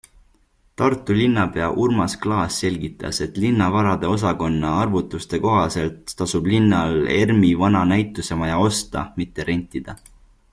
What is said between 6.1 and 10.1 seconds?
tasub linnal ERMi vana näitusemaja osta, mitte rentida.